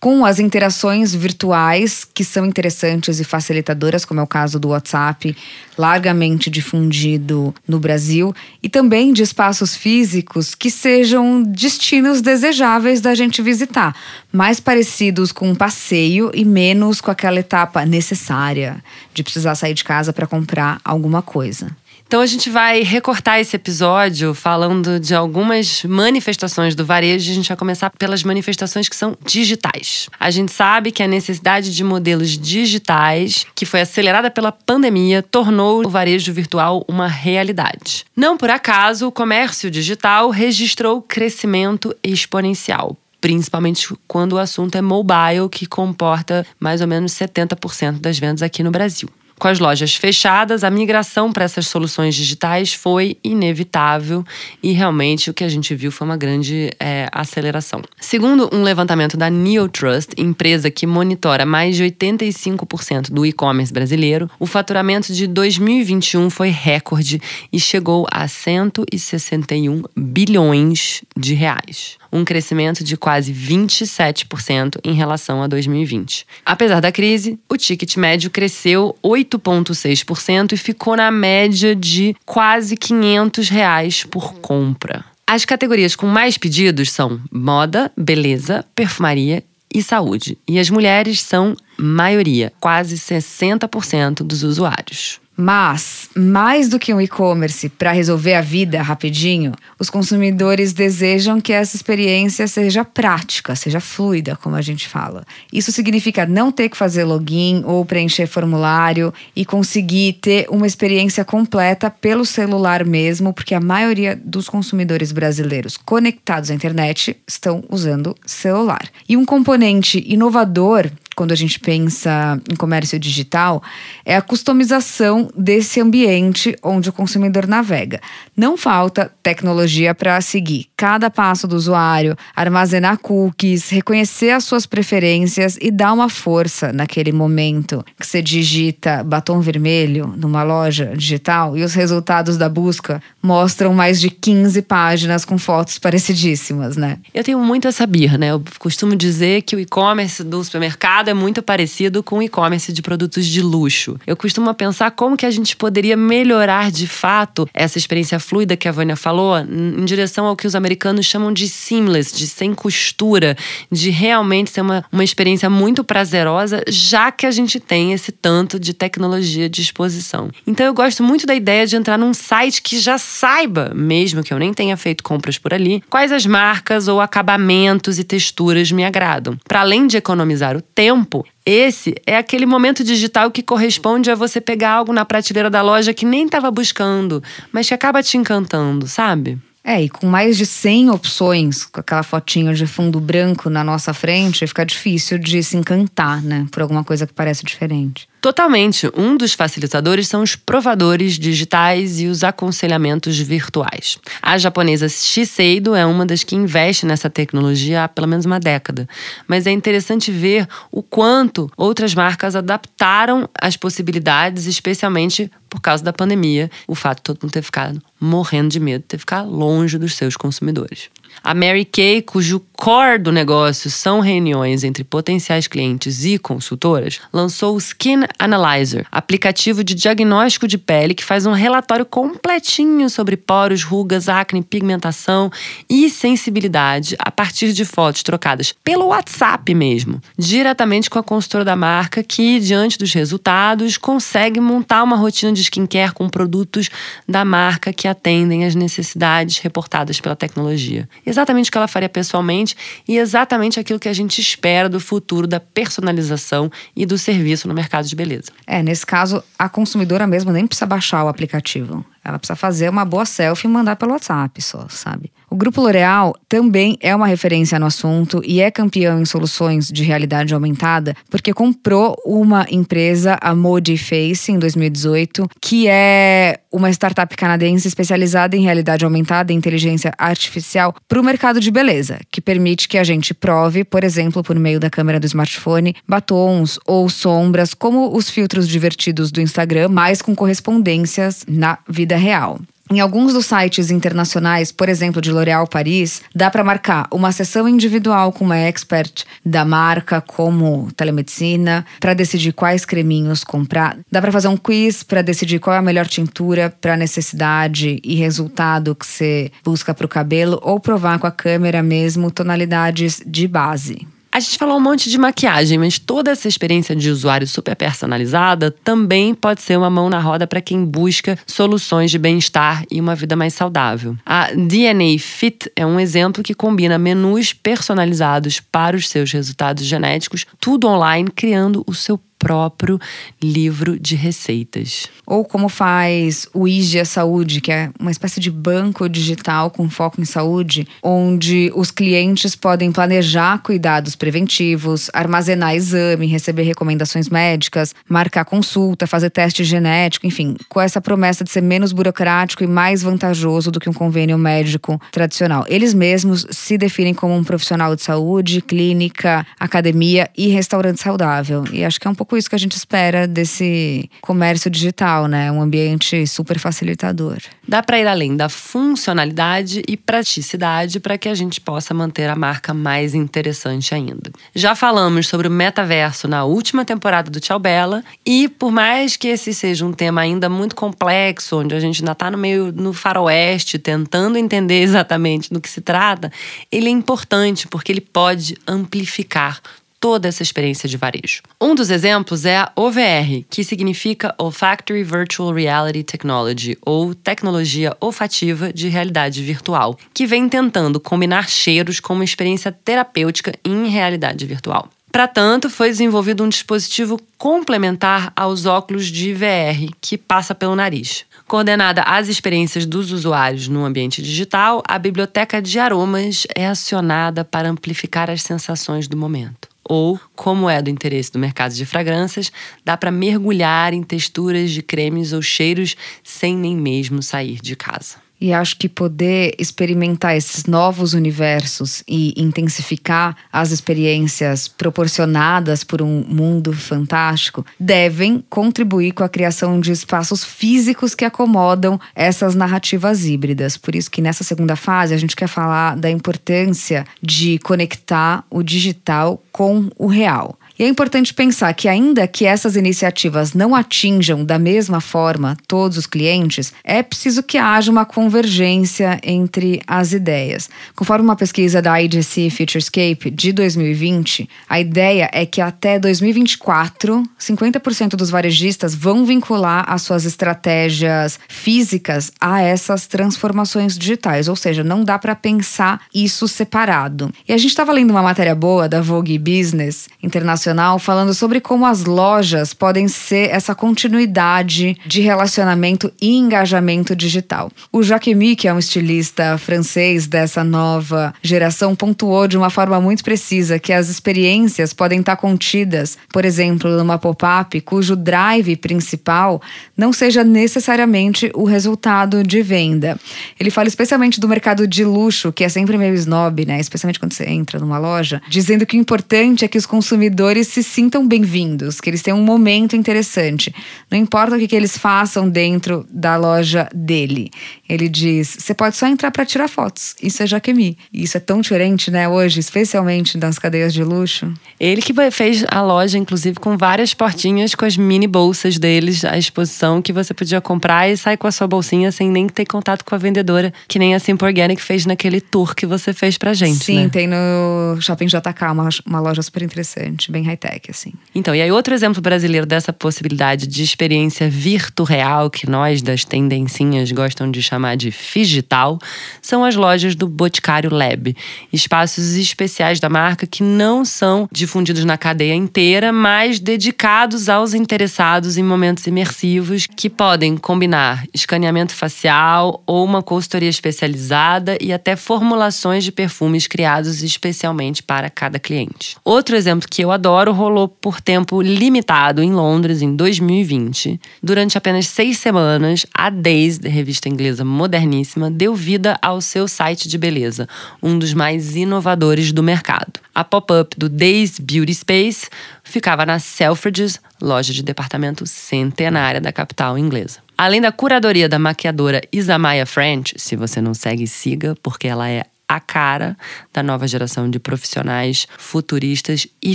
com 0.00 0.24
as 0.24 0.38
interações 0.38 1.12
virtuais, 1.12 2.04
que 2.04 2.22
são 2.22 2.46
interessantes 2.46 3.18
e 3.18 3.24
facilitadoras, 3.24 4.04
como 4.04 4.20
é 4.20 4.22
o 4.22 4.26
caso 4.26 4.58
do 4.58 4.68
WhatsApp, 4.68 5.36
largamente 5.76 6.48
difundido 6.48 7.52
no 7.66 7.80
Brasil, 7.80 8.32
e 8.62 8.68
também 8.68 9.12
de 9.12 9.22
espaços 9.22 9.76
físicos 9.76 10.54
que 10.54 10.70
sejam 10.70 11.42
destinos 11.42 12.20
desejáveis 12.20 13.00
da 13.00 13.14
gente 13.14 13.42
visitar, 13.42 13.94
mais 14.32 14.60
parecidos 14.60 15.32
com 15.32 15.50
um 15.50 15.54
passeio 15.54 16.30
e 16.32 16.44
menos 16.44 17.00
com 17.00 17.10
aquela 17.10 17.40
etapa 17.40 17.84
necessária 17.84 18.82
de 19.12 19.24
precisar 19.24 19.56
sair 19.56 19.74
de 19.74 19.82
casa 19.82 20.12
para 20.12 20.26
comprar 20.26 20.80
alguma 20.84 21.22
coisa. 21.22 21.76
Então 22.06 22.20
a 22.20 22.26
gente 22.26 22.48
vai 22.48 22.82
recortar 22.82 23.38
esse 23.38 23.56
episódio 23.56 24.34
falando 24.34 24.98
de 24.98 25.14
algumas 25.14 25.84
manifestações 25.84 26.74
do 26.74 26.84
varejo. 26.84 27.30
A 27.30 27.34
gente 27.34 27.48
vai 27.48 27.56
começar 27.56 27.90
pelas 27.90 28.22
manifestações 28.22 28.88
que 28.88 28.96
são 28.96 29.16
digitais. 29.24 30.08
A 30.18 30.30
gente 30.30 30.52
sabe 30.52 30.90
que 30.90 31.02
a 31.02 31.08
necessidade 31.08 31.74
de 31.74 31.84
modelos 31.84 32.38
digitais, 32.38 33.46
que 33.54 33.66
foi 33.66 33.82
acelerada 33.82 34.30
pela 34.30 34.52
pandemia, 34.52 35.22
tornou 35.22 35.84
o 35.86 35.90
varejo 35.90 36.32
virtual 36.32 36.84
uma 36.88 37.06
realidade. 37.06 38.04
Não 38.16 38.36
por 38.36 38.50
acaso, 38.50 39.06
o 39.06 39.12
comércio 39.12 39.70
digital 39.70 40.30
registrou 40.30 41.02
crescimento 41.02 41.94
exponencial 42.02 42.96
principalmente 43.20 43.92
quando 44.06 44.34
o 44.34 44.38
assunto 44.38 44.76
é 44.76 44.80
mobile, 44.82 45.48
que 45.50 45.66
comporta 45.66 46.46
mais 46.58 46.80
ou 46.80 46.86
menos 46.86 47.12
70% 47.12 48.00
das 48.00 48.18
vendas 48.18 48.42
aqui 48.42 48.62
no 48.62 48.70
Brasil. 48.70 49.08
Com 49.38 49.46
as 49.46 49.60
lojas 49.60 49.94
fechadas, 49.94 50.64
a 50.64 50.70
migração 50.70 51.32
para 51.32 51.44
essas 51.44 51.68
soluções 51.68 52.16
digitais 52.16 52.74
foi 52.74 53.16
inevitável 53.22 54.24
e 54.60 54.72
realmente 54.72 55.30
o 55.30 55.34
que 55.34 55.44
a 55.44 55.48
gente 55.48 55.74
viu 55.76 55.92
foi 55.92 56.08
uma 56.08 56.16
grande 56.16 56.70
é, 56.80 57.08
aceleração. 57.12 57.80
Segundo 58.00 58.50
um 58.52 58.64
levantamento 58.64 59.16
da 59.16 59.30
Neotrust, 59.30 60.10
empresa 60.18 60.72
que 60.72 60.86
monitora 60.86 61.46
mais 61.46 61.76
de 61.76 61.84
85% 61.84 63.10
do 63.12 63.24
e-commerce 63.24 63.72
brasileiro, 63.72 64.28
o 64.40 64.46
faturamento 64.46 65.12
de 65.12 65.28
2021 65.28 66.30
foi 66.30 66.48
recorde 66.48 67.20
e 67.52 67.60
chegou 67.60 68.08
a 68.10 68.26
161 68.26 69.84
bilhões 69.96 71.02
de 71.16 71.34
reais 71.34 71.96
um 72.12 72.24
crescimento 72.24 72.82
de 72.82 72.96
quase 72.96 73.32
27% 73.32 74.78
em 74.84 74.94
relação 74.94 75.42
a 75.42 75.46
2020. 75.46 76.26
Apesar 76.44 76.80
da 76.80 76.90
crise, 76.90 77.38
o 77.48 77.56
ticket 77.56 77.96
médio 77.96 78.30
cresceu 78.30 78.96
8,6% 79.36 80.52
e 80.52 80.56
ficou 80.56 80.96
na 80.96 81.10
média 81.10 81.74
de 81.74 82.14
quase 82.24 82.76
500 82.76 83.48
reais 83.48 84.04
por 84.04 84.34
compra. 84.34 85.04
As 85.26 85.44
categorias 85.44 85.94
com 85.94 86.06
mais 86.06 86.38
pedidos 86.38 86.90
são 86.90 87.20
moda, 87.30 87.92
beleza, 87.96 88.64
perfumaria 88.74 89.44
e 89.72 89.82
saúde. 89.82 90.38
E 90.48 90.58
as 90.58 90.70
mulheres 90.70 91.20
são 91.20 91.54
maioria, 91.76 92.52
quase 92.58 92.96
60% 92.96 94.22
dos 94.22 94.42
usuários. 94.42 95.20
Mas, 95.40 96.10
mais 96.16 96.68
do 96.68 96.80
que 96.80 96.92
um 96.92 97.00
e-commerce 97.00 97.68
para 97.68 97.92
resolver 97.92 98.34
a 98.34 98.40
vida 98.40 98.82
rapidinho, 98.82 99.52
os 99.78 99.88
consumidores 99.88 100.72
desejam 100.72 101.40
que 101.40 101.52
essa 101.52 101.76
experiência 101.76 102.48
seja 102.48 102.84
prática, 102.84 103.54
seja 103.54 103.78
fluida, 103.78 104.34
como 104.34 104.56
a 104.56 104.60
gente 104.60 104.88
fala. 104.88 105.24
Isso 105.52 105.70
significa 105.70 106.26
não 106.26 106.50
ter 106.50 106.68
que 106.68 106.76
fazer 106.76 107.04
login 107.04 107.62
ou 107.64 107.84
preencher 107.84 108.26
formulário 108.26 109.14
e 109.36 109.44
conseguir 109.44 110.14
ter 110.14 110.48
uma 110.50 110.66
experiência 110.66 111.24
completa 111.24 111.88
pelo 111.88 112.24
celular 112.24 112.84
mesmo, 112.84 113.32
porque 113.32 113.54
a 113.54 113.60
maioria 113.60 114.20
dos 114.20 114.48
consumidores 114.48 115.12
brasileiros 115.12 115.76
conectados 115.76 116.50
à 116.50 116.54
internet 116.54 117.16
estão 117.28 117.62
usando 117.68 118.16
celular. 118.26 118.88
E 119.08 119.16
um 119.16 119.24
componente 119.24 120.02
inovador 120.04 120.90
quando 121.18 121.32
a 121.32 121.34
gente 121.34 121.58
pensa 121.58 122.40
em 122.48 122.54
comércio 122.54 122.96
digital, 122.96 123.60
é 124.04 124.14
a 124.14 124.22
customização 124.22 125.28
desse 125.36 125.80
ambiente 125.80 126.54
onde 126.62 126.90
o 126.90 126.92
consumidor 126.92 127.44
navega. 127.48 128.00
Não 128.36 128.56
falta 128.56 129.10
tecnologia 129.20 129.96
para 129.96 130.20
seguir 130.20 130.68
cada 130.76 131.10
passo 131.10 131.48
do 131.48 131.56
usuário, 131.56 132.16
armazenar 132.36 132.98
cookies, 132.98 133.68
reconhecer 133.68 134.30
as 134.30 134.44
suas 134.44 134.64
preferências 134.64 135.58
e 135.60 135.72
dar 135.72 135.92
uma 135.92 136.08
força 136.08 136.72
naquele 136.72 137.10
momento 137.10 137.84
que 137.98 138.06
você 138.06 138.22
digita 138.22 139.02
batom 139.02 139.40
vermelho 139.40 140.14
numa 140.16 140.44
loja 140.44 140.92
digital 140.96 141.56
e 141.56 141.64
os 141.64 141.74
resultados 141.74 142.36
da 142.36 142.48
busca 142.48 143.02
mostram 143.20 143.74
mais 143.74 144.00
de 144.00 144.08
15 144.08 144.62
páginas 144.62 145.24
com 145.24 145.36
fotos 145.36 145.80
parecidíssimas, 145.80 146.76
né? 146.76 146.98
Eu 147.12 147.24
tenho 147.24 147.40
muito 147.40 147.66
essa 147.66 147.84
birra, 147.84 148.16
né? 148.16 148.30
Eu 148.30 148.40
costumo 148.60 148.94
dizer 148.94 149.42
que 149.42 149.56
o 149.56 149.58
e-commerce 149.58 150.22
do 150.22 150.44
supermercado 150.44 151.07
mercado 151.08 151.10
é 151.10 151.14
muito 151.14 151.42
parecido 151.42 152.02
com 152.02 152.18
o 152.18 152.22
e-commerce 152.22 152.72
de 152.72 152.82
produtos 152.82 153.26
de 153.26 153.40
luxo. 153.40 153.96
Eu 154.06 154.16
costumo 154.16 154.52
pensar 154.54 154.90
como 154.90 155.16
que 155.16 155.26
a 155.26 155.30
gente 155.30 155.56
poderia 155.56 155.96
melhorar 155.96 156.70
de 156.70 156.86
fato 156.86 157.48
essa 157.54 157.78
experiência 157.78 158.18
fluida 158.18 158.56
que 158.56 158.68
a 158.68 158.72
Vânia 158.72 158.96
falou, 158.96 159.38
em 159.38 159.84
direção 159.84 160.26
ao 160.26 160.36
que 160.36 160.46
os 160.46 160.54
americanos 160.54 161.06
chamam 161.06 161.32
de 161.32 161.48
seamless, 161.48 162.16
de 162.16 162.26
sem 162.26 162.54
costura, 162.54 163.36
de 163.70 163.90
realmente 163.90 164.50
ser 164.50 164.60
uma, 164.60 164.84
uma 164.92 165.04
experiência 165.04 165.48
muito 165.48 165.82
prazerosa, 165.82 166.62
já 166.68 167.10
que 167.10 167.26
a 167.26 167.30
gente 167.30 167.58
tem 167.58 167.92
esse 167.92 168.12
tanto 168.12 168.58
de 168.58 168.74
tecnologia 168.74 169.46
à 169.46 169.48
disposição. 169.48 170.30
Então 170.46 170.66
eu 170.66 170.74
gosto 170.74 171.02
muito 171.02 171.26
da 171.26 171.34
ideia 171.34 171.66
de 171.66 171.76
entrar 171.76 171.98
num 171.98 172.12
site 172.12 172.62
que 172.62 172.78
já 172.78 172.98
saiba, 172.98 173.72
mesmo 173.74 174.22
que 174.22 174.32
eu 174.32 174.38
nem 174.38 174.52
tenha 174.52 174.76
feito 174.76 175.02
compras 175.02 175.38
por 175.38 175.54
ali, 175.54 175.82
quais 175.88 176.12
as 176.12 176.26
marcas 176.26 176.88
ou 176.88 177.00
acabamentos 177.00 177.98
e 177.98 178.04
texturas 178.04 178.70
me 178.70 178.84
agradam. 178.84 179.38
Para 179.46 179.60
além 179.60 179.86
de 179.86 179.96
economizar 179.96 180.56
o 180.56 180.60
tempo, 180.60 180.97
esse 181.44 181.94
é 182.06 182.16
aquele 182.16 182.46
momento 182.46 182.84
digital 182.84 183.30
que 183.30 183.42
corresponde 183.42 184.10
a 184.10 184.14
você 184.14 184.40
pegar 184.40 184.72
algo 184.72 184.92
na 184.92 185.04
prateleira 185.04 185.50
da 185.50 185.62
loja 185.62 185.94
que 185.94 186.04
nem 186.04 186.26
estava 186.26 186.50
buscando, 186.50 187.22
mas 187.52 187.68
que 187.68 187.74
acaba 187.74 188.02
te 188.02 188.16
encantando, 188.16 188.86
sabe? 188.86 189.38
É, 189.64 189.82
e 189.82 189.88
com 189.88 190.06
mais 190.06 190.38
de 190.38 190.46
100 190.46 190.90
opções, 190.90 191.66
com 191.66 191.80
aquela 191.80 192.02
fotinha 192.02 192.54
de 192.54 192.66
fundo 192.66 192.98
branco 192.98 193.50
na 193.50 193.62
nossa 193.62 193.92
frente, 193.92 194.46
fica 194.46 194.64
difícil 194.64 195.18
de 195.18 195.42
se 195.42 195.56
encantar, 195.56 196.22
né, 196.22 196.46
por 196.50 196.62
alguma 196.62 196.82
coisa 196.82 197.06
que 197.06 197.12
parece 197.12 197.44
diferente. 197.44 198.08
Totalmente. 198.20 198.90
Um 198.96 199.16
dos 199.16 199.32
facilitadores 199.32 200.08
são 200.08 200.22
os 200.22 200.34
provadores 200.34 201.18
digitais 201.18 202.00
e 202.00 202.06
os 202.06 202.24
aconselhamentos 202.24 203.18
virtuais. 203.18 203.98
A 204.20 204.36
japonesa 204.36 204.88
Shiseido 204.88 205.74
é 205.74 205.86
uma 205.86 206.04
das 206.04 206.24
que 206.24 206.34
investe 206.34 206.84
nessa 206.84 207.08
tecnologia 207.08 207.84
há 207.84 207.88
pelo 207.88 208.08
menos 208.08 208.26
uma 208.26 208.40
década. 208.40 208.88
Mas 209.26 209.46
é 209.46 209.52
interessante 209.52 210.10
ver 210.10 210.48
o 210.70 210.82
quanto 210.82 211.50
outras 211.56 211.94
marcas 211.94 212.34
adaptaram 212.34 213.28
as 213.40 213.56
possibilidades, 213.56 214.46
especialmente 214.46 215.30
por 215.48 215.60
causa 215.60 215.82
da 215.82 215.92
pandemia, 215.92 216.50
o 216.66 216.74
fato 216.74 216.98
de 216.98 217.02
todo 217.04 217.22
mundo 217.22 217.32
ter 217.32 217.42
ficado 217.42 217.80
morrendo 218.00 218.48
de 218.48 218.60
medo 218.60 218.84
ter 218.86 218.98
ficar 218.98 219.22
longe 219.22 219.78
dos 219.78 219.94
seus 219.94 220.16
consumidores. 220.16 220.88
A 221.22 221.34
Mary 221.34 221.64
Kay, 221.64 222.02
cujo 222.02 222.40
core 222.56 222.98
do 222.98 223.12
negócio 223.12 223.70
são 223.70 224.00
reuniões 224.00 224.64
entre 224.64 224.82
potenciais 224.82 225.46
clientes 225.46 226.04
e 226.04 226.18
consultoras, 226.18 227.00
lançou 227.12 227.54
o 227.54 227.58
Skin 227.58 228.00
Analyzer, 228.18 228.86
aplicativo 228.90 229.62
de 229.62 229.74
diagnóstico 229.74 230.48
de 230.48 230.58
pele 230.58 230.94
que 230.94 231.04
faz 231.04 231.26
um 231.26 231.32
relatório 231.32 231.86
completinho 231.86 232.90
sobre 232.90 233.16
poros, 233.16 233.62
rugas, 233.62 234.08
acne, 234.08 234.42
pigmentação 234.42 235.30
e 235.68 235.88
sensibilidade 235.88 236.96
a 236.98 237.10
partir 237.10 237.52
de 237.52 237.64
fotos 237.64 238.02
trocadas 238.02 238.52
pelo 238.64 238.86
WhatsApp 238.86 239.54
mesmo, 239.54 240.00
diretamente 240.16 240.90
com 240.90 240.98
a 240.98 241.02
consultora 241.02 241.44
da 241.44 241.56
marca 241.56 242.02
que, 242.02 242.40
diante 242.40 242.78
dos 242.78 242.92
resultados, 242.92 243.76
consegue 243.76 244.40
montar 244.40 244.82
uma 244.82 244.96
rotina 244.96 245.32
de 245.32 245.42
skincare 245.42 245.92
com 245.92 246.08
produtos 246.08 246.70
da 247.08 247.24
marca 247.24 247.72
que 247.72 247.86
atendem 247.86 248.44
às 248.44 248.54
necessidades 248.54 249.38
reportadas 249.38 250.00
pela 250.00 250.16
tecnologia 250.16 250.88
exatamente 251.08 251.48
o 251.48 251.52
que 251.52 251.58
ela 251.58 251.68
faria 251.68 251.88
pessoalmente 251.88 252.56
e 252.86 252.98
exatamente 252.98 253.58
aquilo 253.58 253.78
que 253.78 253.88
a 253.88 253.92
gente 253.92 254.20
espera 254.20 254.68
do 254.68 254.78
futuro 254.78 255.26
da 255.26 255.40
personalização 255.40 256.50
e 256.76 256.84
do 256.84 256.98
serviço 256.98 257.48
no 257.48 257.54
mercado 257.54 257.86
de 257.86 257.96
beleza. 257.96 258.30
É, 258.46 258.62
nesse 258.62 258.84
caso, 258.84 259.22
a 259.38 259.48
consumidora 259.48 260.06
mesmo 260.06 260.32
nem 260.32 260.46
precisa 260.46 260.66
baixar 260.66 261.04
o 261.04 261.08
aplicativo. 261.08 261.84
Ela 262.04 262.18
precisa 262.18 262.36
fazer 262.36 262.68
uma 262.68 262.84
boa 262.84 263.04
selfie 263.04 263.46
e 263.46 263.50
mandar 263.50 263.76
pelo 263.76 263.92
WhatsApp 263.92 264.40
só, 264.40 264.66
sabe? 264.68 265.12
O 265.30 265.36
Grupo 265.36 265.60
L'Oréal 265.60 266.14
também 266.26 266.78
é 266.80 266.96
uma 266.96 267.06
referência 267.06 267.58
no 267.58 267.66
assunto 267.66 268.22
e 268.24 268.40
é 268.40 268.50
campeão 268.50 269.00
em 269.00 269.04
soluções 269.04 269.68
de 269.68 269.84
realidade 269.84 270.32
aumentada 270.32 270.94
porque 271.10 271.34
comprou 271.34 271.94
uma 272.04 272.46
empresa, 272.50 273.18
a 273.20 273.34
Modi 273.34 273.76
Face, 273.76 274.32
em 274.32 274.38
2018, 274.38 275.28
que 275.40 275.68
é 275.68 276.40
uma 276.50 276.70
startup 276.70 277.14
canadense 277.14 277.68
especializada 277.68 278.36
em 278.36 278.42
realidade 278.42 278.86
aumentada 278.86 279.30
e 279.30 279.36
inteligência 279.36 279.92
artificial 279.98 280.74
para 280.88 281.00
o 281.00 281.04
mercado 281.04 281.40
de 281.40 281.50
beleza, 281.50 281.98
que 282.10 282.22
permite 282.22 282.66
que 282.66 282.78
a 282.78 282.84
gente 282.84 283.12
prove, 283.12 283.64
por 283.64 283.84
exemplo, 283.84 284.22
por 284.22 284.38
meio 284.38 284.58
da 284.58 284.70
câmera 284.70 284.98
do 284.98 285.06
smartphone, 285.06 285.76
batons 285.86 286.58
ou 286.66 286.88
sombras, 286.88 287.52
como 287.52 287.94
os 287.94 288.08
filtros 288.08 288.48
divertidos 288.48 289.12
do 289.12 289.20
Instagram, 289.20 289.68
mas 289.68 290.00
com 290.00 290.14
correspondências 290.14 291.26
na 291.28 291.58
vida 291.68 291.96
real. 291.96 292.40
Em 292.70 292.80
alguns 292.80 293.14
dos 293.14 293.24
sites 293.24 293.70
internacionais, 293.70 294.52
por 294.52 294.68
exemplo, 294.68 295.00
de 295.00 295.10
L'Oréal 295.10 295.46
Paris, 295.46 296.02
dá 296.14 296.30
para 296.30 296.44
marcar 296.44 296.86
uma 296.92 297.10
sessão 297.12 297.48
individual 297.48 298.12
com 298.12 298.26
uma 298.26 298.36
expert 298.36 299.04
da 299.24 299.42
marca, 299.42 300.02
como 300.02 300.70
telemedicina, 300.76 301.64
para 301.80 301.94
decidir 301.94 302.32
quais 302.32 302.66
creminhos 302.66 303.24
comprar. 303.24 303.78
Dá 303.90 304.02
para 304.02 304.12
fazer 304.12 304.28
um 304.28 304.36
quiz 304.36 304.82
para 304.82 305.00
decidir 305.00 305.38
qual 305.38 305.56
é 305.56 305.58
a 305.58 305.62
melhor 305.62 305.86
tintura 305.86 306.50
para 306.60 306.76
necessidade 306.76 307.80
e 307.82 307.94
resultado 307.94 308.74
que 308.74 308.86
você 308.86 309.32
busca 309.42 309.72
para 309.72 309.86
o 309.86 309.88
cabelo, 309.88 310.38
ou 310.42 310.60
provar 310.60 310.98
com 310.98 311.06
a 311.06 311.10
câmera 311.10 311.62
mesmo 311.62 312.10
tonalidades 312.10 313.00
de 313.06 313.26
base. 313.26 313.86
A 314.18 314.20
gente 314.20 314.36
falou 314.36 314.56
um 314.56 314.60
monte 314.60 314.90
de 314.90 314.98
maquiagem, 314.98 315.58
mas 315.58 315.78
toda 315.78 316.10
essa 316.10 316.26
experiência 316.26 316.74
de 316.74 316.90
usuário 316.90 317.24
super 317.24 317.54
personalizada 317.54 318.50
também 318.50 319.14
pode 319.14 319.42
ser 319.42 319.56
uma 319.56 319.70
mão 319.70 319.88
na 319.88 320.00
roda 320.00 320.26
para 320.26 320.40
quem 320.40 320.64
busca 320.64 321.16
soluções 321.24 321.88
de 321.88 322.00
bem-estar 322.00 322.64
e 322.68 322.80
uma 322.80 322.96
vida 322.96 323.14
mais 323.14 323.32
saudável. 323.32 323.96
A 324.04 324.32
DNA 324.32 324.98
Fit 324.98 325.48
é 325.54 325.64
um 325.64 325.78
exemplo 325.78 326.24
que 326.24 326.34
combina 326.34 326.76
menus 326.76 327.32
personalizados 327.32 328.40
para 328.40 328.76
os 328.76 328.88
seus 328.88 329.12
resultados 329.12 329.64
genéticos, 329.64 330.26
tudo 330.40 330.66
online, 330.66 331.08
criando 331.14 331.62
o 331.64 331.72
seu 331.72 331.96
próprio 332.18 332.78
livro 333.22 333.78
de 333.78 333.94
receitas. 333.94 334.88
Ou 335.06 335.24
como 335.24 335.48
faz 335.48 336.28
o 336.34 336.46
IGA 336.46 336.84
Saúde, 336.84 337.40
que 337.40 337.52
é 337.52 337.70
uma 337.78 337.90
espécie 337.90 338.20
de 338.20 338.30
banco 338.30 338.88
digital 338.88 339.50
com 339.50 339.70
foco 339.70 340.00
em 340.00 340.04
saúde, 340.04 340.66
onde 340.82 341.50
os 341.54 341.70
clientes 341.70 342.34
podem 342.34 342.72
planejar 342.72 343.38
cuidados 343.38 343.94
preventivos, 343.96 344.90
armazenar 344.92 345.54
exame, 345.54 346.06
receber 346.06 346.42
recomendações 346.42 347.08
médicas, 347.08 347.74
marcar 347.88 348.24
consulta, 348.24 348.86
fazer 348.86 349.10
teste 349.10 349.44
genético, 349.44 350.06
enfim, 350.06 350.36
com 350.48 350.60
essa 350.60 350.80
promessa 350.80 351.24
de 351.24 351.30
ser 351.30 351.42
menos 351.42 351.72
burocrático 351.72 352.42
e 352.42 352.46
mais 352.46 352.82
vantajoso 352.82 353.50
do 353.50 353.60
que 353.60 353.70
um 353.70 353.72
convênio 353.72 354.18
médico 354.18 354.80
tradicional. 354.90 355.44
Eles 355.48 355.74
mesmos 355.74 356.26
se 356.30 356.58
definem 356.58 356.94
como 356.94 357.14
um 357.14 357.24
profissional 357.24 357.74
de 357.74 357.82
saúde, 357.82 358.40
clínica, 358.40 359.26
academia 359.38 360.10
e 360.16 360.28
restaurante 360.28 360.80
saudável. 360.80 361.44
E 361.52 361.64
acho 361.64 361.80
que 361.80 361.86
é 361.86 361.90
um 361.90 361.94
pouco 361.94 362.07
pouco 362.08 362.16
isso 362.16 362.30
que 362.30 362.34
a 362.34 362.38
gente 362.38 362.56
espera 362.56 363.06
desse 363.06 363.90
comércio 364.00 364.50
digital, 364.50 365.06
né? 365.06 365.30
Um 365.30 365.42
ambiente 365.42 366.06
super 366.06 366.38
facilitador. 366.38 367.18
Dá 367.46 367.62
para 367.62 367.78
ir 367.78 367.86
além 367.86 368.16
da 368.16 368.30
funcionalidade 368.30 369.62
e 369.68 369.76
praticidade 369.76 370.80
para 370.80 370.96
que 370.96 371.08
a 371.08 371.14
gente 371.14 371.38
possa 371.38 371.74
manter 371.74 372.08
a 372.08 372.16
marca 372.16 372.54
mais 372.54 372.94
interessante 372.94 373.74
ainda. 373.74 374.10
Já 374.34 374.54
falamos 374.54 375.06
sobre 375.06 375.28
o 375.28 375.30
metaverso 375.30 376.08
na 376.08 376.24
última 376.24 376.64
temporada 376.64 377.10
do 377.10 377.20
Tchau 377.20 377.38
Bela 377.38 377.84
e 378.06 378.26
por 378.26 378.50
mais 378.50 378.96
que 378.96 379.08
esse 379.08 379.34
seja 379.34 379.66
um 379.66 379.72
tema 379.72 380.00
ainda 380.00 380.30
muito 380.30 380.56
complexo, 380.56 381.40
onde 381.40 381.54
a 381.54 381.60
gente 381.60 381.82
ainda 381.82 381.92
está 381.92 382.10
no 382.10 382.16
meio 382.16 382.50
no 382.52 382.72
faroeste 382.72 383.58
tentando 383.58 384.16
entender 384.16 384.62
exatamente 384.64 385.30
do 385.30 385.40
que 385.42 385.50
se 385.50 385.60
trata, 385.60 386.10
ele 386.50 386.68
é 386.68 386.72
importante 386.72 387.46
porque 387.48 387.70
ele 387.70 387.82
pode 387.82 388.34
amplificar 388.46 389.42
toda 389.80 390.08
essa 390.08 390.22
experiência 390.22 390.68
de 390.68 390.76
varejo. 390.76 391.22
Um 391.40 391.54
dos 391.54 391.70
exemplos 391.70 392.24
é 392.24 392.38
a 392.38 392.52
OVR, 392.56 393.24
que 393.30 393.44
significa 393.44 394.14
Olfactory 394.18 394.82
Virtual 394.82 395.32
Reality 395.32 395.82
Technology, 395.82 396.56
ou 396.64 396.94
tecnologia 396.94 397.76
olfativa 397.80 398.52
de 398.52 398.68
realidade 398.68 399.22
virtual, 399.22 399.78
que 399.94 400.06
vem 400.06 400.28
tentando 400.28 400.80
combinar 400.80 401.28
cheiros 401.28 401.80
com 401.80 401.94
uma 401.94 402.04
experiência 402.04 402.52
terapêutica 402.52 403.32
em 403.44 403.68
realidade 403.68 404.26
virtual. 404.26 404.68
Para 404.90 405.06
tanto, 405.06 405.50
foi 405.50 405.68
desenvolvido 405.68 406.24
um 406.24 406.28
dispositivo 406.28 406.98
complementar 407.18 408.10
aos 408.16 408.46
óculos 408.46 408.86
de 408.86 409.12
VR, 409.12 409.70
que 409.80 409.98
passa 409.98 410.34
pelo 410.34 410.56
nariz. 410.56 411.04
Coordenada 411.26 411.82
às 411.82 412.08
experiências 412.08 412.64
dos 412.64 412.90
usuários 412.90 413.48
no 413.48 413.66
ambiente 413.66 414.00
digital, 414.02 414.62
a 414.66 414.78
biblioteca 414.78 415.42
de 415.42 415.58
aromas 415.58 416.26
é 416.34 416.46
acionada 416.46 417.22
para 417.22 417.50
amplificar 417.50 418.10
as 418.10 418.22
sensações 418.22 418.88
do 418.88 418.96
momento 418.96 419.48
ou, 419.68 420.00
como 420.16 420.48
é 420.48 420.62
do 420.62 420.70
interesse 420.70 421.12
do 421.12 421.18
mercado 421.18 421.54
de 421.54 421.66
fragrâncias, 421.66 422.32
dá 422.64 422.76
para 422.76 422.90
mergulhar 422.90 423.72
em 423.74 423.82
texturas 423.82 424.50
de 424.50 424.62
cremes 424.62 425.12
ou 425.12 425.22
cheiros 425.22 425.76
sem 426.02 426.36
nem 426.36 426.56
mesmo 426.56 427.02
sair 427.02 427.40
de 427.40 427.54
casa. 427.54 428.07
E 428.20 428.32
acho 428.32 428.56
que 428.56 428.68
poder 428.68 429.34
experimentar 429.38 430.16
esses 430.16 430.44
novos 430.44 430.94
universos 430.94 431.82
e 431.86 432.12
intensificar 432.20 433.16
as 433.32 433.50
experiências 433.50 434.48
proporcionadas 434.48 435.62
por 435.62 435.80
um 435.80 436.04
mundo 436.06 436.52
fantástico 436.52 437.44
devem 437.58 438.24
contribuir 438.28 438.92
com 438.92 439.04
a 439.04 439.08
criação 439.08 439.60
de 439.60 439.72
espaços 439.72 440.24
físicos 440.24 440.94
que 440.94 441.04
acomodam 441.04 441.80
essas 441.94 442.34
narrativas 442.34 443.04
híbridas. 443.04 443.56
Por 443.56 443.74
isso 443.74 443.90
que 443.90 444.02
nessa 444.02 444.24
segunda 444.24 444.56
fase 444.56 444.94
a 444.94 444.98
gente 444.98 445.16
quer 445.16 445.28
falar 445.28 445.76
da 445.76 445.90
importância 445.90 446.84
de 447.02 447.38
conectar 447.38 448.24
o 448.30 448.42
digital 448.42 449.22
com 449.32 449.70
o 449.76 449.86
real. 449.86 450.37
E 450.58 450.64
é 450.64 450.68
importante 450.68 451.14
pensar 451.14 451.54
que, 451.54 451.68
ainda 451.68 452.08
que 452.08 452.26
essas 452.26 452.56
iniciativas 452.56 453.32
não 453.32 453.54
atinjam 453.54 454.24
da 454.24 454.40
mesma 454.40 454.80
forma 454.80 455.36
todos 455.46 455.78
os 455.78 455.86
clientes, 455.86 456.52
é 456.64 456.82
preciso 456.82 457.22
que 457.22 457.38
haja 457.38 457.70
uma 457.70 457.84
convergência 457.84 458.98
entre 459.04 459.62
as 459.68 459.92
ideias. 459.92 460.50
Conforme 460.74 461.04
uma 461.04 461.14
pesquisa 461.14 461.62
da 461.62 461.80
IDC 461.80 462.28
Futurescape 462.30 463.08
de 463.08 463.30
2020, 463.30 464.28
a 464.48 464.58
ideia 464.58 465.08
é 465.12 465.24
que 465.24 465.40
até 465.40 465.78
2024, 465.78 467.04
50% 467.20 467.90
dos 467.90 468.10
varejistas 468.10 468.74
vão 468.74 469.06
vincular 469.06 469.64
as 469.68 469.82
suas 469.82 470.04
estratégias 470.04 471.20
físicas 471.28 472.10
a 472.20 472.42
essas 472.42 472.88
transformações 472.88 473.78
digitais, 473.78 474.26
ou 474.26 474.34
seja, 474.34 474.64
não 474.64 474.82
dá 474.82 474.98
para 474.98 475.14
pensar 475.14 475.82
isso 475.94 476.26
separado. 476.26 477.12
E 477.28 477.32
a 477.32 477.38
gente 477.38 477.50
estava 477.50 477.72
lendo 477.72 477.92
uma 477.92 478.02
matéria 478.02 478.34
boa 478.34 478.68
da 478.68 478.80
Vogue 478.80 479.16
Business 479.20 479.88
Internacional 480.02 480.47
falando 480.78 481.14
sobre 481.14 481.40
como 481.40 481.66
as 481.66 481.84
lojas 481.84 482.54
podem 482.54 482.88
ser 482.88 483.30
essa 483.30 483.54
continuidade 483.54 484.76
de 484.86 485.00
relacionamento 485.00 485.92
e 486.00 486.16
engajamento 486.16 486.94
digital. 486.94 487.50
O 487.72 487.82
Jacquemy, 487.82 488.36
que 488.36 488.48
é 488.48 488.54
um 488.54 488.58
estilista 488.58 489.38
francês 489.38 490.06
dessa 490.06 490.44
nova 490.44 491.14
geração, 491.22 491.74
pontuou 491.74 492.28
de 492.28 492.36
uma 492.36 492.50
forma 492.50 492.80
muito 492.80 493.02
precisa 493.02 493.58
que 493.58 493.72
as 493.72 493.88
experiências 493.88 494.72
podem 494.72 495.00
estar 495.00 495.16
contidas, 495.16 495.98
por 496.12 496.24
exemplo, 496.24 496.70
numa 496.76 496.98
pop-up 496.98 497.60
cujo 497.62 497.96
drive 497.96 498.56
principal 498.56 499.40
não 499.76 499.92
seja 499.92 500.22
necessariamente 500.22 501.30
o 501.34 501.44
resultado 501.44 502.22
de 502.22 502.42
venda. 502.42 502.98
Ele 503.38 503.50
fala 503.50 503.68
especialmente 503.68 504.20
do 504.20 504.28
mercado 504.28 504.66
de 504.66 504.84
luxo, 504.84 505.32
que 505.32 505.44
é 505.44 505.48
sempre 505.48 505.76
meio 505.76 505.94
snob, 505.94 506.44
né? 506.46 506.60
Especialmente 506.60 506.98
quando 506.98 507.12
você 507.12 507.24
entra 507.24 507.58
numa 507.58 507.78
loja, 507.78 508.22
dizendo 508.28 508.64
que 508.64 508.76
o 508.76 508.80
importante 508.80 509.44
é 509.44 509.48
que 509.48 509.58
os 509.58 509.66
consumidores 509.66 510.37
se 510.44 510.62
sintam 510.62 511.06
bem-vindos, 511.06 511.80
que 511.80 511.90
eles 511.90 512.02
tenham 512.02 512.18
um 512.18 512.24
momento 512.24 512.76
interessante. 512.76 513.54
Não 513.90 513.98
importa 513.98 514.36
o 514.36 514.38
que, 514.38 514.48
que 514.48 514.56
eles 514.56 514.76
façam 514.76 515.28
dentro 515.28 515.86
da 515.90 516.16
loja 516.16 516.68
dele. 516.74 517.30
Ele 517.68 517.88
diz: 517.88 518.36
você 518.38 518.54
pode 518.54 518.76
só 518.76 518.86
entrar 518.86 519.10
para 519.10 519.24
tirar 519.24 519.48
fotos. 519.48 519.94
Isso 520.02 520.22
é 520.22 520.26
Jaquemi. 520.26 520.76
E 520.92 521.02
isso 521.02 521.16
é 521.16 521.20
tão 521.20 521.40
diferente, 521.40 521.90
né, 521.90 522.08
hoje, 522.08 522.40
especialmente 522.40 523.18
das 523.18 523.38
cadeias 523.38 523.72
de 523.72 523.82
luxo. 523.82 524.32
Ele 524.58 524.82
que 524.82 524.92
fez 525.10 525.44
a 525.48 525.62
loja, 525.62 525.96
inclusive, 525.96 526.38
com 526.38 526.56
várias 526.56 526.94
portinhas 526.94 527.54
com 527.54 527.64
as 527.64 527.76
mini 527.76 528.06
bolsas 528.06 528.58
deles, 528.58 529.04
a 529.04 529.16
exposição 529.16 529.80
que 529.80 529.92
você 529.92 530.12
podia 530.12 530.40
comprar 530.40 530.88
e 530.88 530.96
sair 530.96 531.16
com 531.16 531.26
a 531.26 531.32
sua 531.32 531.46
bolsinha 531.46 531.90
sem 531.92 532.10
nem 532.10 532.28
ter 532.28 532.46
contato 532.46 532.84
com 532.84 532.94
a 532.94 532.98
vendedora, 532.98 533.52
que 533.66 533.78
nem 533.78 533.94
a 533.94 533.98
Simple 533.98 534.26
Organic 534.26 534.62
fez 534.62 534.86
naquele 534.86 535.20
tour 535.20 535.54
que 535.54 535.66
você 535.66 535.92
fez 535.92 536.18
pra 536.18 536.34
gente. 536.34 536.64
Sim, 536.64 536.84
né? 536.84 536.88
tem 536.88 537.06
no 537.06 537.80
Shopping 537.80 538.06
JK, 538.06 538.52
uma, 538.52 538.68
uma 538.86 539.00
loja 539.00 539.22
super 539.22 539.42
interessante, 539.42 540.10
bem 540.10 540.22
high-tech, 540.28 540.70
assim. 540.70 540.92
Então, 541.14 541.34
e 541.34 541.42
aí 541.42 541.50
outro 541.50 541.74
exemplo 541.74 542.00
brasileiro 542.00 542.46
dessa 542.46 542.72
possibilidade 542.72 543.46
de 543.46 543.62
experiência 543.62 544.30
virtual 544.30 545.30
que 545.30 545.48
nós 545.48 545.82
das 545.82 546.04
tendencinhas 546.04 546.92
gostam 546.92 547.30
de 547.30 547.42
chamar 547.42 547.76
de 547.76 547.90
digital, 548.28 548.78
são 549.22 549.44
as 549.44 549.56
lojas 549.56 549.94
do 549.94 550.06
Boticário 550.06 550.72
Lab, 550.72 551.16
espaços 551.52 552.14
especiais 552.14 552.78
da 552.78 552.88
marca 552.88 553.26
que 553.26 553.42
não 553.42 553.84
são 553.84 554.28
difundidos 554.30 554.84
na 554.84 554.98
cadeia 554.98 555.34
inteira, 555.34 555.92
mas 555.92 556.38
dedicados 556.38 557.28
aos 557.28 557.54
interessados 557.54 558.36
em 558.36 558.42
momentos 558.42 558.86
imersivos 558.86 559.66
que 559.66 559.88
podem 559.88 560.36
combinar 560.36 561.04
escaneamento 561.14 561.74
facial 561.74 562.62
ou 562.66 562.84
uma 562.84 563.02
consultoria 563.02 563.48
especializada 563.48 564.56
e 564.60 564.72
até 564.72 564.94
formulações 564.94 565.84
de 565.84 565.92
perfumes 565.92 566.46
criados 566.46 567.02
especialmente 567.02 567.82
para 567.82 568.10
cada 568.10 568.38
cliente. 568.38 568.96
Outro 569.04 569.36
exemplo 569.36 569.68
que 569.70 569.82
eu 569.82 569.90
adoro 569.90 570.07
rolou 570.32 570.68
por 570.68 571.00
tempo 571.00 571.42
limitado 571.42 572.22
em 572.22 572.32
Londres 572.32 572.82
em 572.82 572.94
2020. 572.94 574.00
Durante 574.22 574.56
apenas 574.56 574.86
seis 574.86 575.18
semanas, 575.18 575.86
a 575.94 576.10
Days, 576.10 576.58
revista 576.58 577.08
inglesa 577.08 577.44
moderníssima, 577.44 578.30
deu 578.30 578.54
vida 578.54 578.98
ao 579.02 579.20
seu 579.20 579.46
site 579.46 579.88
de 579.88 579.98
beleza, 579.98 580.48
um 580.82 580.98
dos 580.98 581.12
mais 581.14 581.56
inovadores 581.56 582.32
do 582.32 582.42
mercado. 582.42 583.00
A 583.14 583.24
pop-up 583.24 583.76
do 583.78 583.88
Days 583.88 584.38
Beauty 584.38 584.74
Space 584.74 585.28
ficava 585.62 586.06
na 586.06 586.18
Selfridges, 586.18 587.00
loja 587.20 587.52
de 587.52 587.62
departamento 587.62 588.26
centenária 588.26 589.20
da 589.20 589.32
capital 589.32 589.76
inglesa. 589.76 590.20
Além 590.36 590.60
da 590.60 590.70
curadoria 590.70 591.28
da 591.28 591.38
maquiadora 591.38 592.00
Isamaya 592.12 592.64
French, 592.64 593.14
se 593.16 593.34
você 593.34 593.60
não 593.60 593.74
segue, 593.74 594.06
siga, 594.06 594.56
porque 594.62 594.86
ela 594.86 595.08
é 595.08 595.24
a 595.48 595.58
cara 595.58 596.16
da 596.52 596.62
nova 596.62 596.86
geração 596.86 597.30
de 597.30 597.38
profissionais 597.38 598.28
futuristas 598.36 599.26
e 599.42 599.54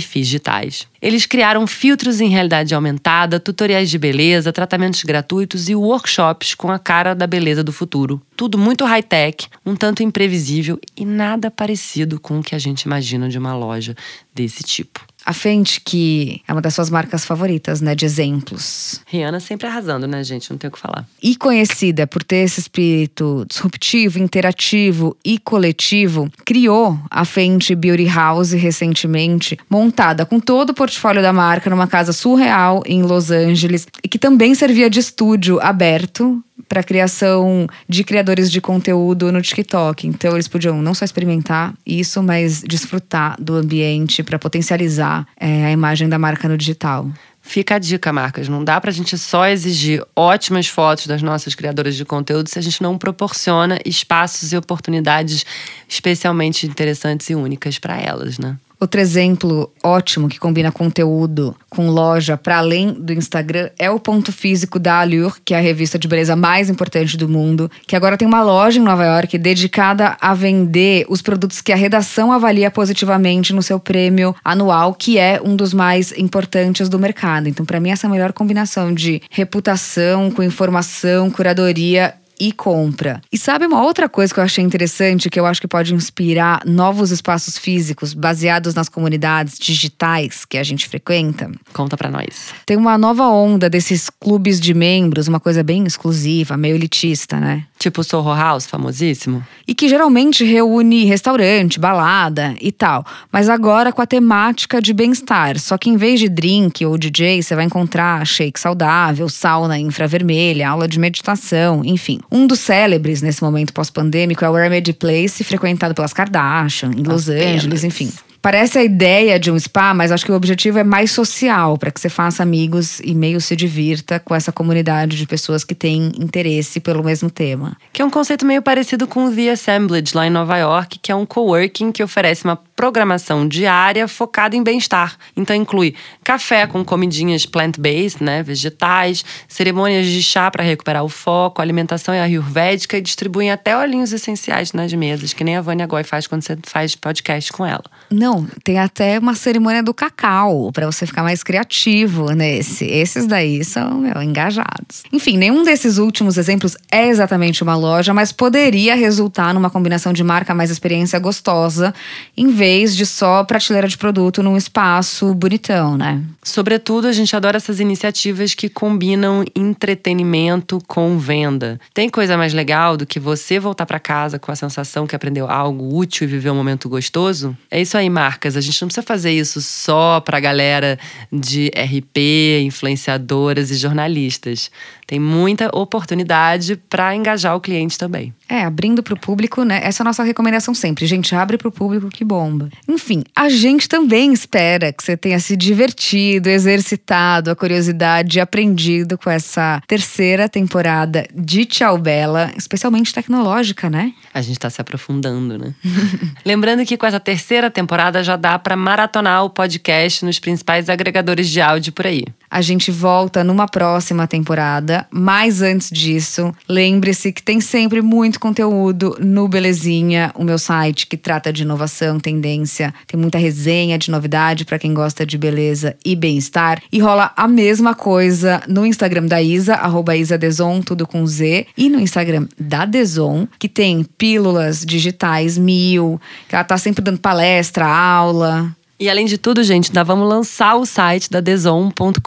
digitais. 0.00 0.88
Eles 1.00 1.26
criaram 1.26 1.66
filtros 1.66 2.20
em 2.20 2.28
realidade 2.28 2.74
aumentada, 2.74 3.38
tutoriais 3.38 3.90
de 3.90 3.98
beleza, 3.98 4.52
tratamentos 4.52 5.04
gratuitos 5.04 5.68
e 5.68 5.74
workshops 5.74 6.54
com 6.54 6.72
a 6.72 6.78
cara 6.78 7.14
da 7.14 7.26
beleza 7.26 7.62
do 7.62 7.72
futuro. 7.72 8.20
Tudo 8.36 8.58
muito 8.58 8.84
high-tech, 8.84 9.48
um 9.64 9.76
tanto 9.76 10.02
imprevisível 10.02 10.80
e 10.96 11.04
nada 11.04 11.50
parecido 11.50 12.18
com 12.18 12.38
o 12.38 12.42
que 12.42 12.54
a 12.54 12.58
gente 12.58 12.82
imagina 12.82 13.28
de 13.28 13.38
uma 13.38 13.54
loja 13.54 13.94
desse 14.34 14.62
tipo. 14.62 15.00
A 15.24 15.32
Fenty, 15.32 15.80
que 15.80 16.42
é 16.46 16.52
uma 16.52 16.60
das 16.60 16.74
suas 16.74 16.90
marcas 16.90 17.24
favoritas, 17.24 17.80
né, 17.80 17.94
de 17.94 18.04
exemplos. 18.04 19.00
Rihanna 19.06 19.40
sempre 19.40 19.66
arrasando, 19.66 20.06
né, 20.06 20.22
gente? 20.22 20.50
Não 20.50 20.58
tem 20.58 20.68
o 20.68 20.72
que 20.72 20.78
falar. 20.78 21.06
E 21.22 21.34
conhecida 21.36 22.06
por 22.06 22.22
ter 22.22 22.44
esse 22.44 22.60
espírito 22.60 23.46
disruptivo, 23.48 24.18
interativo 24.18 25.16
e 25.24 25.38
coletivo, 25.38 26.30
criou 26.44 26.98
a 27.10 27.24
Fenty 27.24 27.74
Beauty 27.74 28.06
House 28.06 28.52
recentemente, 28.52 29.58
montada 29.68 30.26
com 30.26 30.38
todo 30.38 30.70
o 30.70 30.74
portfólio 30.74 31.22
da 31.22 31.32
marca 31.32 31.70
numa 31.70 31.86
casa 31.86 32.12
surreal 32.12 32.82
em 32.86 33.02
Los 33.02 33.30
Angeles 33.30 33.86
e 34.02 34.08
que 34.08 34.18
também 34.18 34.54
servia 34.54 34.90
de 34.90 35.00
estúdio 35.00 35.60
aberto 35.60 36.42
para 36.68 36.82
criação 36.82 37.66
de 37.88 38.02
criadores 38.04 38.50
de 38.50 38.60
conteúdo 38.60 39.30
no 39.30 39.42
TikTok. 39.42 40.06
Então 40.06 40.34
eles 40.34 40.48
podiam 40.48 40.80
não 40.80 40.94
só 40.94 41.04
experimentar 41.04 41.74
isso, 41.86 42.22
mas 42.22 42.62
desfrutar 42.62 43.36
do 43.40 43.54
ambiente 43.54 44.22
para 44.22 44.38
potencializar 44.38 45.13
é, 45.38 45.66
a 45.66 45.70
imagem 45.70 46.08
da 46.08 46.18
marca 46.18 46.48
no 46.48 46.56
digital. 46.56 47.08
Fica 47.46 47.74
a 47.74 47.78
dica, 47.78 48.10
marcas. 48.10 48.48
Não 48.48 48.64
dá 48.64 48.80
pra 48.80 48.90
gente 48.90 49.18
só 49.18 49.46
exigir 49.46 50.02
ótimas 50.16 50.66
fotos 50.66 51.06
das 51.06 51.20
nossas 51.20 51.54
criadoras 51.54 51.94
de 51.94 52.04
conteúdo 52.04 52.48
se 52.48 52.58
a 52.58 52.62
gente 52.62 52.82
não 52.82 52.96
proporciona 52.96 53.78
espaços 53.84 54.52
e 54.52 54.56
oportunidades 54.56 55.44
especialmente 55.86 56.66
interessantes 56.66 57.28
e 57.28 57.34
únicas 57.34 57.78
para 57.78 58.00
elas, 58.00 58.38
né? 58.38 58.56
Outro 58.84 59.00
exemplo 59.00 59.72
ótimo 59.82 60.28
que 60.28 60.38
combina 60.38 60.70
conteúdo 60.70 61.56
com 61.70 61.88
loja 61.88 62.36
para 62.36 62.58
além 62.58 62.92
do 62.92 63.14
Instagram 63.14 63.70
é 63.78 63.90
o 63.90 63.98
ponto 63.98 64.30
físico 64.30 64.78
da 64.78 65.00
Allure, 65.00 65.32
que 65.42 65.54
é 65.54 65.56
a 65.56 65.60
revista 65.60 65.98
de 65.98 66.06
beleza 66.06 66.36
mais 66.36 66.68
importante 66.68 67.16
do 67.16 67.26
mundo, 67.26 67.70
que 67.86 67.96
agora 67.96 68.18
tem 68.18 68.28
uma 68.28 68.42
loja 68.42 68.78
em 68.78 68.82
Nova 68.82 69.02
York 69.02 69.38
dedicada 69.38 70.18
a 70.20 70.34
vender 70.34 71.06
os 71.08 71.22
produtos 71.22 71.62
que 71.62 71.72
a 71.72 71.76
redação 71.76 72.30
avalia 72.30 72.70
positivamente 72.70 73.54
no 73.54 73.62
seu 73.62 73.80
prêmio 73.80 74.36
anual, 74.44 74.92
que 74.92 75.16
é 75.16 75.40
um 75.42 75.56
dos 75.56 75.72
mais 75.72 76.12
importantes 76.12 76.86
do 76.90 76.98
mercado. 76.98 77.48
Então, 77.48 77.64
para 77.64 77.80
mim, 77.80 77.88
essa 77.88 78.06
é 78.06 78.08
a 78.08 78.12
melhor 78.12 78.34
combinação 78.34 78.92
de 78.92 79.22
reputação 79.30 80.30
com 80.30 80.42
informação, 80.42 81.30
curadoria 81.30 82.12
e 82.40 82.52
compra. 82.52 83.20
E 83.32 83.38
sabe 83.38 83.66
uma 83.66 83.82
outra 83.82 84.08
coisa 84.08 84.32
que 84.32 84.40
eu 84.40 84.44
achei 84.44 84.64
interessante, 84.64 85.30
que 85.30 85.38
eu 85.38 85.46
acho 85.46 85.60
que 85.60 85.68
pode 85.68 85.94
inspirar 85.94 86.62
novos 86.64 87.10
espaços 87.10 87.58
físicos 87.58 88.14
baseados 88.14 88.74
nas 88.74 88.88
comunidades 88.88 89.58
digitais 89.58 90.44
que 90.44 90.58
a 90.58 90.62
gente 90.62 90.88
frequenta? 90.88 91.50
Conta 91.72 91.96
para 91.96 92.10
nós. 92.10 92.52
Tem 92.66 92.76
uma 92.76 92.98
nova 92.98 93.26
onda 93.28 93.68
desses 93.70 94.08
clubes 94.08 94.60
de 94.60 94.74
membros, 94.74 95.28
uma 95.28 95.40
coisa 95.40 95.62
bem 95.62 95.84
exclusiva, 95.84 96.56
meio 96.56 96.74
elitista, 96.74 97.38
né? 97.38 97.66
Tipo 97.84 98.00
o 98.00 98.04
Soho 98.04 98.34
House, 98.34 98.64
famosíssimo. 98.64 99.46
E 99.68 99.74
que 99.74 99.90
geralmente 99.90 100.42
reúne 100.42 101.04
restaurante, 101.04 101.78
balada 101.78 102.54
e 102.58 102.72
tal. 102.72 103.04
Mas 103.30 103.46
agora 103.46 103.92
com 103.92 104.00
a 104.00 104.06
temática 104.06 104.80
de 104.80 104.94
bem-estar. 104.94 105.58
Só 105.58 105.76
que 105.76 105.90
em 105.90 105.96
vez 105.98 106.18
de 106.18 106.30
drink 106.30 106.82
ou 106.86 106.96
DJ, 106.96 107.42
você 107.42 107.54
vai 107.54 107.66
encontrar 107.66 108.26
shake 108.26 108.58
saudável, 108.58 109.28
sauna 109.28 109.78
infravermelha, 109.78 110.66
aula 110.66 110.88
de 110.88 110.98
meditação, 110.98 111.84
enfim. 111.84 112.20
Um 112.32 112.46
dos 112.46 112.60
célebres 112.60 113.20
nesse 113.20 113.44
momento 113.44 113.74
pós-pandêmico 113.74 114.42
é 114.42 114.48
o 114.48 114.54
Remedy 114.54 114.94
Place, 114.94 115.44
frequentado 115.44 115.94
pelas 115.94 116.14
Kardashian, 116.14 116.90
em 116.96 117.02
Los 117.02 117.28
Angeles, 117.28 117.84
enfim. 117.84 118.10
Parece 118.44 118.78
a 118.78 118.84
ideia 118.84 119.40
de 119.40 119.50
um 119.50 119.58
spa, 119.58 119.94
mas 119.94 120.12
acho 120.12 120.22
que 120.22 120.30
o 120.30 120.34
objetivo 120.34 120.78
é 120.78 120.84
mais 120.84 121.10
social, 121.10 121.78
para 121.78 121.90
que 121.90 121.98
você 121.98 122.10
faça 122.10 122.42
amigos 122.42 123.00
e 123.00 123.14
meio 123.14 123.40
se 123.40 123.56
divirta 123.56 124.20
com 124.20 124.34
essa 124.34 124.52
comunidade 124.52 125.16
de 125.16 125.26
pessoas 125.26 125.64
que 125.64 125.74
têm 125.74 126.12
interesse 126.20 126.78
pelo 126.78 127.02
mesmo 127.02 127.30
tema. 127.30 127.74
Que 127.90 128.02
é 128.02 128.04
um 128.04 128.10
conceito 128.10 128.44
meio 128.44 128.60
parecido 128.60 129.06
com 129.06 129.24
o 129.24 129.34
The 129.34 129.48
Assemblage 129.48 130.14
lá 130.14 130.26
em 130.26 130.30
Nova 130.30 130.58
York, 130.58 130.98
que 130.98 131.10
é 131.10 131.14
um 131.14 131.24
coworking 131.24 131.90
que 131.90 132.02
oferece 132.02 132.44
uma 132.44 132.58
programação 132.76 133.48
diária 133.48 134.06
focada 134.06 134.54
em 134.54 134.62
bem-estar. 134.62 135.16
Então 135.34 135.56
inclui 135.56 135.94
café 136.22 136.66
com 136.66 136.84
comidinhas 136.84 137.46
plant-based, 137.46 138.22
né, 138.22 138.42
vegetais, 138.42 139.24
cerimônias 139.48 140.06
de 140.06 140.22
chá 140.22 140.50
para 140.50 140.62
recuperar 140.62 141.02
o 141.02 141.08
foco, 141.08 141.62
alimentação 141.62 142.12
ayurvédica 142.14 142.98
e 142.98 143.00
distribuem 143.00 143.50
até 143.50 143.74
olhinhos 143.74 144.12
essenciais 144.12 144.74
nas 144.74 144.92
mesas, 144.92 145.32
que 145.32 145.44
nem 145.44 145.56
a 145.56 145.62
Vânia 145.62 145.86
Goy 145.86 146.04
faz 146.04 146.26
quando 146.26 146.42
você 146.42 146.58
faz 146.64 146.94
podcast 146.94 147.50
com 147.52 147.64
ela. 147.64 147.84
Não, 148.10 148.33
tem 148.62 148.78
até 148.78 149.18
uma 149.18 149.34
cerimônia 149.34 149.82
do 149.82 149.92
cacau, 149.92 150.70
para 150.72 150.86
você 150.86 151.06
ficar 151.06 151.22
mais 151.22 151.42
criativo 151.42 152.32
nesse. 152.32 152.84
Esses 152.84 153.26
daí 153.26 153.64
são, 153.64 153.98
meu, 153.98 154.22
engajados. 154.22 155.02
Enfim, 155.12 155.36
nenhum 155.36 155.62
desses 155.62 155.98
últimos 155.98 156.36
exemplos 156.38 156.76
é 156.90 157.08
exatamente 157.08 157.62
uma 157.62 157.76
loja, 157.76 158.14
mas 158.14 158.32
poderia 158.32 158.94
resultar 158.94 159.52
numa 159.54 159.70
combinação 159.70 160.12
de 160.12 160.24
marca 160.24 160.54
mais 160.54 160.70
experiência 160.70 161.18
gostosa, 161.18 161.94
em 162.36 162.48
vez 162.48 162.96
de 162.96 163.06
só 163.06 163.44
prateleira 163.44 163.88
de 163.88 163.98
produto 163.98 164.42
num 164.42 164.56
espaço 164.56 165.34
bonitão, 165.34 165.96
né? 165.96 166.22
Sobretudo, 166.42 167.06
a 167.06 167.12
gente 167.12 167.34
adora 167.34 167.56
essas 167.56 167.80
iniciativas 167.80 168.54
que 168.54 168.68
combinam 168.68 169.44
entretenimento 169.54 170.78
com 170.86 171.18
venda. 171.18 171.80
Tem 171.92 172.08
coisa 172.08 172.36
mais 172.36 172.52
legal 172.52 172.96
do 172.96 173.06
que 173.06 173.18
você 173.18 173.58
voltar 173.58 173.86
para 173.86 173.98
casa 173.98 174.38
com 174.38 174.52
a 174.52 174.56
sensação 174.56 175.06
que 175.06 175.16
aprendeu 175.16 175.48
algo 175.50 175.96
útil 175.96 176.26
e 176.26 176.30
viveu 176.30 176.52
um 176.52 176.56
momento 176.56 176.88
gostoso? 176.88 177.56
É 177.70 177.80
isso 177.80 177.96
aí, 177.96 178.10
marcas. 178.24 178.56
A 178.56 178.60
gente 178.60 178.80
não 178.80 178.88
precisa 178.88 179.06
fazer 179.06 179.32
isso 179.32 179.60
só 179.60 180.20
pra 180.20 180.40
galera 180.40 180.98
de 181.30 181.70
RP, 181.76 182.62
influenciadoras 182.62 183.70
e 183.70 183.76
jornalistas. 183.76 184.70
Tem 185.06 185.20
muita 185.20 185.68
oportunidade 185.74 186.76
para 186.88 187.14
engajar 187.14 187.54
o 187.54 187.60
cliente 187.60 187.98
também. 187.98 188.32
É, 188.48 188.62
abrindo 188.62 189.02
para 189.02 189.14
o 189.14 189.18
público, 189.18 189.62
né? 189.64 189.80
Essa 189.82 190.02
é 190.02 190.04
a 190.04 190.06
nossa 190.06 190.22
recomendação 190.22 190.74
sempre. 190.74 191.06
Gente, 191.06 191.34
abre 191.34 191.56
para 191.56 191.68
o 191.68 191.72
público 191.72 192.08
que 192.08 192.24
bomba. 192.24 192.68
Enfim, 192.86 193.22
a 193.34 193.48
gente 193.48 193.88
também 193.88 194.32
espera 194.32 194.92
que 194.92 195.02
você 195.02 195.16
tenha 195.16 195.38
se 195.38 195.56
divertido, 195.56 196.48
exercitado 196.48 197.50
a 197.50 197.56
curiosidade 197.56 198.40
aprendido 198.40 199.16
com 199.16 199.30
essa 199.30 199.80
terceira 199.86 200.48
temporada 200.48 201.26
de 201.34 201.64
Tchau 201.64 201.96
Bela, 201.96 202.52
especialmente 202.56 203.14
tecnológica, 203.14 203.88
né? 203.88 204.12
A 204.32 204.42
gente 204.42 204.56
está 204.56 204.68
se 204.68 204.80
aprofundando, 204.80 205.58
né? 205.58 205.74
Lembrando 206.44 206.84
que 206.84 206.96
com 206.96 207.06
essa 207.06 207.20
terceira 207.20 207.70
temporada 207.70 208.22
já 208.22 208.36
dá 208.36 208.58
para 208.58 208.76
maratonar 208.76 209.44
o 209.44 209.50
podcast 209.50 210.24
nos 210.24 210.38
principais 210.38 210.88
agregadores 210.88 211.48
de 211.48 211.60
áudio 211.60 211.92
por 211.92 212.06
aí. 212.06 212.24
A 212.54 212.60
gente 212.60 212.92
volta 212.92 213.42
numa 213.42 213.66
próxima 213.66 214.28
temporada, 214.28 215.08
mas 215.10 215.60
antes 215.60 215.90
disso, 215.90 216.54
lembre-se 216.68 217.32
que 217.32 217.42
tem 217.42 217.60
sempre 217.60 218.00
muito 218.00 218.38
conteúdo 218.38 219.16
no 219.18 219.48
Belezinha, 219.48 220.30
o 220.36 220.44
meu 220.44 220.56
site 220.56 221.08
que 221.08 221.16
trata 221.16 221.52
de 221.52 221.62
inovação, 221.62 222.20
tendência, 222.20 222.94
tem 223.08 223.18
muita 223.18 223.38
resenha 223.38 223.98
de 223.98 224.08
novidade 224.08 224.64
para 224.64 224.78
quem 224.78 224.94
gosta 224.94 225.26
de 225.26 225.36
beleza 225.36 225.96
e 226.04 226.14
bem-estar. 226.14 226.80
E 226.92 227.00
rola 227.00 227.32
a 227.36 227.48
mesma 227.48 227.92
coisa 227.92 228.62
no 228.68 228.86
Instagram 228.86 229.26
da 229.26 229.42
Isa, 229.42 229.74
arroba 229.74 230.16
Isa 230.16 230.38
Deson, 230.38 230.80
tudo 230.80 231.08
com 231.08 231.26
Z, 231.26 231.66
e 231.76 231.88
no 231.88 231.98
Instagram 231.98 232.46
da 232.56 232.84
Deson, 232.84 233.48
que 233.58 233.68
tem 233.68 234.04
pílulas 234.16 234.86
digitais 234.86 235.58
mil, 235.58 236.20
que 236.48 236.54
ela 236.54 236.62
tá 236.62 236.78
sempre 236.78 237.02
dando 237.02 237.18
palestra, 237.18 237.84
aula. 237.84 238.72
E 238.98 239.10
além 239.10 239.26
de 239.26 239.36
tudo, 239.36 239.62
gente, 239.62 239.92
nós 239.92 240.06
vamos 240.06 240.28
lançar 240.28 240.76
o 240.76 240.86
site 240.86 241.28
da 241.30 241.40
deson.com.br, 241.40 242.20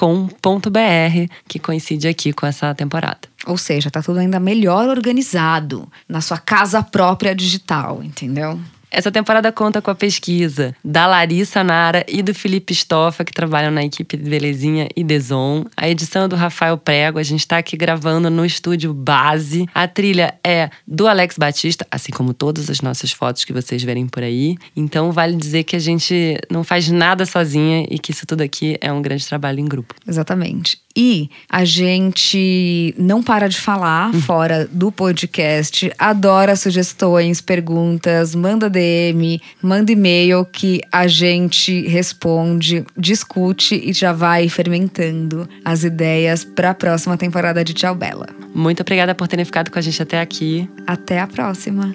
que 1.47 1.59
coincide 1.59 2.07
aqui 2.07 2.33
com 2.33 2.45
essa 2.45 2.75
temporada. 2.75 3.21
Ou 3.45 3.57
seja, 3.57 3.89
tá 3.89 4.01
tudo 4.01 4.19
ainda 4.19 4.39
melhor 4.39 4.89
organizado 4.89 5.87
na 6.09 6.19
sua 6.19 6.37
casa 6.37 6.83
própria 6.83 7.33
digital, 7.33 8.03
entendeu? 8.03 8.59
Essa 8.89 9.11
temporada 9.11 9.51
conta 9.51 9.81
com 9.81 9.91
a 9.91 9.95
pesquisa 9.95 10.73
da 10.83 11.05
Larissa 11.05 11.63
Nara 11.63 12.05
e 12.07 12.23
do 12.23 12.33
Felipe 12.33 12.73
Stoffa, 12.73 13.25
que 13.25 13.33
trabalham 13.33 13.69
na 13.69 13.83
equipe 13.83 14.15
de 14.15 14.29
Belezinha 14.29 14.87
e 14.95 15.03
Deson. 15.03 15.65
A 15.75 15.89
edição 15.89 16.23
é 16.23 16.27
do 16.27 16.37
Rafael 16.37 16.77
Prego. 16.77 17.19
A 17.19 17.23
gente 17.23 17.41
está 17.41 17.57
aqui 17.57 17.75
gravando 17.75 18.29
no 18.29 18.45
estúdio 18.45 18.93
Base. 18.93 19.67
A 19.73 19.87
trilha 19.87 20.35
é 20.43 20.69
do 20.87 21.05
Alex 21.05 21.37
Batista, 21.37 21.85
assim 21.91 22.11
como 22.11 22.33
todas 22.33 22.69
as 22.69 22.79
nossas 22.79 23.11
fotos 23.11 23.43
que 23.43 23.51
vocês 23.51 23.83
verem 23.83 24.07
por 24.07 24.23
aí. 24.23 24.55
Então, 24.75 25.11
vale 25.11 25.35
dizer 25.35 25.63
que 25.63 25.75
a 25.75 25.79
gente 25.79 26.37
não 26.49 26.63
faz 26.63 26.89
nada 26.89 27.25
sozinha 27.25 27.85
e 27.89 27.99
que 27.99 28.11
isso 28.11 28.25
tudo 28.25 28.41
aqui 28.41 28.77
é 28.79 28.91
um 28.91 29.01
grande 29.01 29.27
trabalho 29.27 29.59
em 29.59 29.65
grupo. 29.65 29.93
Exatamente. 30.07 30.79
E 30.99 31.29
a 31.47 31.63
gente 31.63 32.95
não 32.97 33.21
para 33.21 33.47
de 33.47 33.59
falar 33.59 34.11
fora 34.25 34.67
do 34.71 34.91
podcast, 34.91 35.93
adora 35.99 36.55
sugestões, 36.55 37.39
perguntas, 37.39 38.33
manda 38.33 38.67
DM, 38.67 39.39
manda 39.61 39.91
e-mail 39.91 40.43
que 40.43 40.81
a 40.91 41.05
gente 41.05 41.87
responde, 41.87 42.83
discute 42.97 43.75
e 43.75 43.93
já 43.93 44.11
vai 44.11 44.49
fermentando 44.49 45.47
as 45.63 45.83
ideias 45.83 46.43
para 46.43 46.71
a 46.71 46.73
próxima 46.73 47.15
temporada 47.15 47.63
de 47.63 47.75
Tchau 47.75 47.93
Bela. 47.93 48.25
Muito 48.55 48.81
obrigada 48.81 49.13
por 49.13 49.27
terem 49.27 49.45
ficado 49.45 49.69
com 49.69 49.77
a 49.77 49.81
gente 49.83 50.01
até 50.01 50.19
aqui. 50.19 50.67
Até 50.87 51.19
a 51.19 51.27
próxima. 51.27 51.93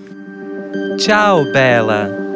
Tchau, 0.96 1.44
Bela! 1.52 2.31